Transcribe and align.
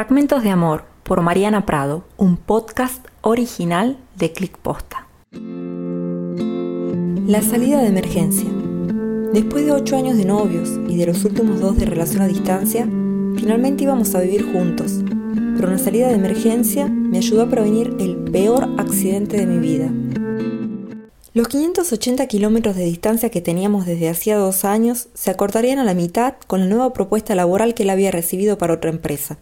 Fragmentos 0.00 0.42
de 0.42 0.48
Amor 0.48 0.84
por 1.02 1.20
Mariana 1.20 1.66
Prado, 1.66 2.04
un 2.16 2.38
podcast 2.38 3.06
original 3.20 3.98
de 4.16 4.32
Click 4.32 4.56
Posta. 4.56 5.06
La 7.26 7.42
salida 7.42 7.82
de 7.82 7.88
emergencia. 7.88 8.48
Después 9.34 9.66
de 9.66 9.72
ocho 9.72 9.98
años 9.98 10.16
de 10.16 10.24
novios 10.24 10.70
y 10.88 10.96
de 10.96 11.04
los 11.04 11.22
últimos 11.26 11.60
dos 11.60 11.76
de 11.76 11.84
relación 11.84 12.22
a 12.22 12.28
distancia, 12.28 12.86
finalmente 13.36 13.84
íbamos 13.84 14.14
a 14.14 14.20
vivir 14.20 14.50
juntos. 14.50 15.00
Pero 15.56 15.68
una 15.68 15.76
salida 15.76 16.08
de 16.08 16.14
emergencia 16.14 16.86
me 16.86 17.18
ayudó 17.18 17.42
a 17.42 17.50
prevenir 17.50 17.94
el 18.00 18.16
peor 18.32 18.70
accidente 18.78 19.36
de 19.36 19.44
mi 19.44 19.58
vida. 19.58 19.90
Los 21.34 21.46
580 21.48 22.26
kilómetros 22.26 22.74
de 22.74 22.84
distancia 22.84 23.28
que 23.28 23.42
teníamos 23.42 23.84
desde 23.84 24.08
hacía 24.08 24.38
dos 24.38 24.64
años 24.64 25.08
se 25.12 25.30
acortarían 25.30 25.78
a 25.78 25.84
la 25.84 25.92
mitad 25.92 26.36
con 26.46 26.60
la 26.60 26.66
nueva 26.74 26.94
propuesta 26.94 27.34
laboral 27.34 27.74
que 27.74 27.82
él 27.82 27.90
había 27.90 28.10
recibido 28.10 28.56
para 28.56 28.72
otra 28.72 28.88
empresa. 28.88 29.36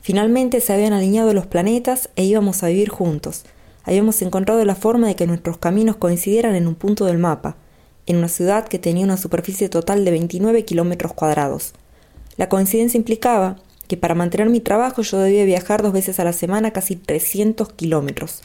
Finalmente 0.00 0.60
se 0.60 0.72
habían 0.72 0.92
alineado 0.92 1.34
los 1.34 1.46
planetas 1.46 2.10
e 2.16 2.24
íbamos 2.24 2.62
a 2.62 2.68
vivir 2.68 2.88
juntos. 2.88 3.44
Habíamos 3.84 4.20
encontrado 4.22 4.64
la 4.64 4.74
forma 4.74 5.06
de 5.06 5.16
que 5.16 5.26
nuestros 5.26 5.58
caminos 5.58 5.96
coincidieran 5.96 6.54
en 6.54 6.66
un 6.66 6.74
punto 6.74 7.04
del 7.04 7.18
mapa, 7.18 7.56
en 8.06 8.16
una 8.16 8.28
ciudad 8.28 8.66
que 8.66 8.78
tenía 8.78 9.04
una 9.04 9.16
superficie 9.16 9.68
total 9.68 10.04
de 10.04 10.10
29 10.10 10.64
kilómetros 10.64 11.12
cuadrados. 11.12 11.74
La 12.36 12.48
coincidencia 12.48 12.98
implicaba 12.98 13.56
que 13.86 13.96
para 13.96 14.14
mantener 14.14 14.48
mi 14.48 14.60
trabajo 14.60 15.02
yo 15.02 15.18
debía 15.18 15.44
viajar 15.44 15.82
dos 15.82 15.92
veces 15.92 16.20
a 16.20 16.24
la 16.24 16.32
semana 16.32 16.72
casi 16.72 16.96
300 16.96 17.72
kilómetros. 17.72 18.42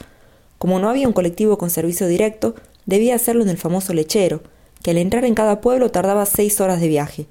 Como 0.58 0.78
no 0.78 0.88
había 0.88 1.06
un 1.06 1.12
colectivo 1.12 1.58
con 1.58 1.70
servicio 1.70 2.06
directo, 2.06 2.54
debía 2.86 3.14
hacerlo 3.14 3.42
en 3.42 3.50
el 3.50 3.58
famoso 3.58 3.92
lechero, 3.92 4.42
que 4.82 4.90
al 4.90 4.98
entrar 4.98 5.24
en 5.24 5.34
cada 5.34 5.60
pueblo 5.60 5.90
tardaba 5.90 6.26
seis 6.26 6.60
horas 6.60 6.80
de 6.80 6.88
viaje. 6.88 7.26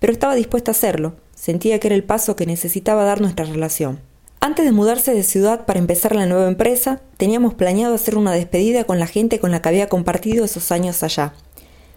Pero 0.00 0.12
estaba 0.12 0.34
dispuesta 0.34 0.70
a 0.70 0.74
hacerlo, 0.74 1.14
sentía 1.42 1.80
que 1.80 1.88
era 1.88 1.96
el 1.96 2.04
paso 2.04 2.36
que 2.36 2.46
necesitaba 2.46 3.02
dar 3.02 3.20
nuestra 3.20 3.44
relación. 3.44 3.98
Antes 4.38 4.64
de 4.64 4.70
mudarse 4.70 5.12
de 5.12 5.24
ciudad 5.24 5.66
para 5.66 5.80
empezar 5.80 6.14
la 6.14 6.26
nueva 6.26 6.46
empresa, 6.46 7.00
teníamos 7.16 7.54
planeado 7.54 7.96
hacer 7.96 8.16
una 8.16 8.30
despedida 8.30 8.84
con 8.84 9.00
la 9.00 9.08
gente 9.08 9.40
con 9.40 9.50
la 9.50 9.60
que 9.60 9.68
había 9.68 9.88
compartido 9.88 10.44
esos 10.44 10.70
años 10.70 11.02
allá. 11.02 11.34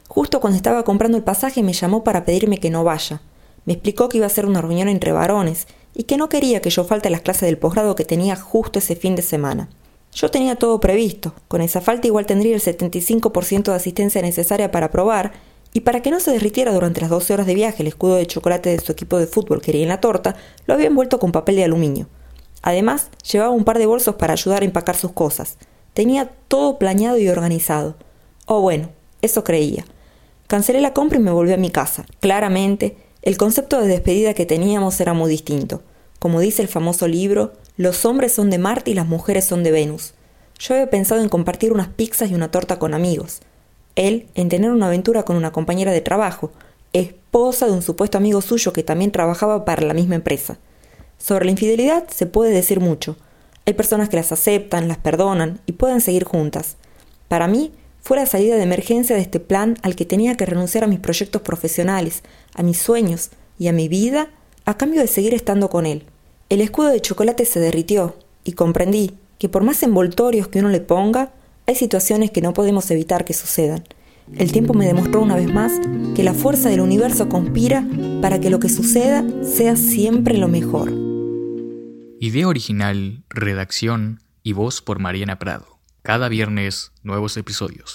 Justo 0.08 0.42
cuando 0.42 0.58
estaba 0.58 0.84
comprando 0.84 1.16
el 1.16 1.24
pasaje 1.24 1.62
me 1.62 1.74
llamó 1.74 2.04
para 2.04 2.26
pedirme 2.26 2.58
que 2.58 2.72
no 2.72 2.84
vaya. 2.84 3.22
Me 3.66 3.74
explicó 3.74 4.10
que 4.10 4.18
iba 4.18 4.26
a 4.26 4.32
ser 4.32 4.48
una 4.48 4.62
reunión 4.62 4.90
entre 4.90 5.12
varones 5.12 5.68
y 5.94 6.06
que 6.06 6.18
no 6.18 6.28
quería 6.28 6.60
que 6.60 6.72
yo 6.72 6.84
falte 6.84 7.10
a 7.10 7.12
las 7.12 7.22
clases 7.22 7.44
del 7.44 7.60
posgrado 7.60 7.96
que 7.96 8.04
tenía 8.04 8.36
justo 8.36 8.80
ese 8.80 8.96
fin 8.96 9.16
de 9.16 9.22
semana. 9.22 9.70
Yo 10.12 10.32
tenía 10.32 10.56
todo 10.56 10.80
previsto, 10.80 11.36
con 11.48 11.62
esa 11.62 11.82
falta 11.82 12.08
igual 12.08 12.26
tendría 12.26 12.56
el 12.56 12.62
75% 12.64 13.66
de 13.66 13.76
asistencia 13.76 14.24
necesaria 14.24 14.72
para 14.72 14.90
probar, 14.90 15.34
y 15.76 15.82
para 15.82 16.02
que 16.02 16.10
no 16.10 16.22
se 16.22 16.32
derritiera 16.32 16.72
durante 16.72 17.02
las 17.02 17.10
12 17.10 17.34
horas 17.34 17.46
de 17.46 17.54
viaje 17.54 17.84
el 17.84 17.88
escudo 17.88 18.16
de 18.16 18.26
chocolate 18.26 18.70
de 18.70 18.80
su 18.80 18.94
equipo 18.94 19.18
de 19.18 19.28
fútbol 19.28 19.62
que 19.62 19.84
en 19.84 19.90
la 19.90 20.00
torta, 20.00 20.38
lo 20.68 20.74
había 20.74 20.88
envuelto 20.88 21.20
con 21.20 21.34
papel 21.34 21.58
de 21.58 21.66
aluminio. 21.66 22.08
Además, 22.62 23.10
llevaba 23.30 23.52
un 23.52 23.66
par 23.66 23.78
de 23.78 23.86
bolsos 23.86 24.16
para 24.16 24.32
ayudar 24.32 24.62
a 24.62 24.66
empacar 24.66 24.96
sus 24.96 25.12
cosas. 25.12 25.58
Tenía 25.94 26.30
todo 26.48 26.80
planeado 26.80 27.18
y 27.18 27.28
organizado. 27.28 27.98
O 28.46 28.62
bueno, 28.62 28.88
eso 29.22 29.44
creía. 29.44 29.84
Cancelé 30.48 30.80
la 30.80 30.94
compra 30.94 31.20
y 31.20 31.22
me 31.22 31.32
volví 31.32 31.52
a 31.52 31.58
mi 31.58 31.72
casa. 31.72 32.06
Claramente, 32.22 32.96
el 33.22 33.36
concepto 33.36 33.82
de 33.82 33.90
despedida 33.90 34.34
que 34.34 34.46
teníamos 34.46 35.02
era 35.02 35.14
muy 35.14 35.30
distinto. 35.30 35.82
Como 36.20 36.40
dice 36.40 36.62
el 36.62 36.70
famoso 36.70 37.06
libro, 37.10 37.52
los 37.76 38.06
hombres 38.06 38.32
son 38.32 38.50
de 38.50 38.60
Marte 38.60 38.92
y 38.92 38.94
las 38.94 39.08
mujeres 39.08 39.44
son 39.44 39.62
de 39.64 39.72
Venus. 39.72 40.14
Yo 40.58 40.76
había 40.76 40.90
pensado 40.90 41.22
en 41.22 41.28
compartir 41.28 41.74
unas 41.74 41.90
pizzas 41.90 42.32
y 42.32 42.34
una 42.34 42.50
torta 42.50 42.80
con 42.80 42.94
amigos. 42.94 43.42
Él 43.96 44.28
en 44.36 44.50
tener 44.50 44.72
una 44.72 44.88
aventura 44.88 45.24
con 45.24 45.36
una 45.36 45.52
compañera 45.52 45.92
de 45.92 46.02
trabajo, 46.02 46.52
esposa 46.94 47.66
de 47.66 47.74
un 47.74 47.82
supuesto 47.82 48.18
amigo 48.18 48.42
suyo 48.42 48.74
que 48.74 48.84
también 48.84 49.12
trabajaba 49.12 49.66
para 49.66 49.84
la 49.84 49.94
misma 49.94 50.16
empresa. 50.16 50.58
Sobre 51.18 51.46
la 51.46 51.52
infidelidad 51.52 52.08
se 52.10 52.26
puede 52.26 52.52
decir 52.52 52.80
mucho. 52.80 53.18
Hay 53.66 53.74
personas 53.74 54.10
que 54.10 54.18
las 54.18 54.32
aceptan, 54.32 54.88
las 54.88 54.98
perdonan 54.98 55.60
y 55.66 55.74
pueden 55.74 56.02
seguir 56.02 56.24
juntas. 56.24 56.78
Para 57.28 57.48
mí, 57.48 57.74
fue 58.02 58.18
la 58.18 58.28
salida 58.28 58.56
de 58.56 58.62
emergencia 58.62 59.16
de 59.16 59.24
este 59.24 59.40
plan 59.40 59.78
al 59.82 59.96
que 59.96 60.06
tenía 60.06 60.38
que 60.38 60.46
renunciar 60.46 60.84
a 60.84 60.88
mis 60.88 61.00
proyectos 61.00 61.42
profesionales, 61.42 62.22
a 62.54 62.62
mis 62.62 62.78
sueños 62.78 63.32
y 63.58 63.68
a 63.68 63.74
mi 63.74 63.88
vida 63.88 64.30
a 64.66 64.78
cambio 64.78 65.02
de 65.02 65.08
seguir 65.08 65.34
estando 65.34 65.70
con 65.70 65.88
él. 65.88 66.04
El 66.50 66.62
escudo 66.62 66.90
de 66.90 67.02
chocolate 67.02 67.46
se 67.46 67.60
derritió 67.60 68.16
y 68.44 68.52
comprendí 68.52 69.18
que 69.40 69.50
por 69.50 69.64
más 69.64 69.82
envoltorios 69.82 70.48
que 70.48 70.60
uno 70.60 70.70
le 70.70 70.82
ponga, 70.82 71.32
hay 71.68 71.76
situaciones 71.76 72.32
que 72.32 72.42
no 72.42 72.54
podemos 72.54 72.90
evitar 72.92 73.26
que 73.26 73.34
sucedan. 73.34 73.84
El 74.36 74.52
tiempo 74.52 74.74
me 74.74 74.86
demostró 74.86 75.22
una 75.22 75.36
vez 75.36 75.52
más 75.52 75.72
que 76.16 76.24
la 76.24 76.34
fuerza 76.34 76.70
del 76.70 76.82
universo 76.82 77.30
conspira 77.30 77.88
para 78.22 78.40
que 78.40 78.50
lo 78.50 78.60
que 78.60 78.70
suceda 78.70 79.24
sea 79.44 79.76
siempre 79.76 80.38
lo 80.38 80.48
mejor. 80.48 80.92
Idea 82.20 82.48
original, 82.48 83.24
redacción 83.30 84.22
y 84.42 84.54
voz 84.54 84.82
por 84.82 85.00
Mariana 85.00 85.38
Prado. 85.38 85.80
Cada 86.02 86.30
viernes, 86.30 86.92
nuevos 87.04 87.38
episodios. 87.38 87.94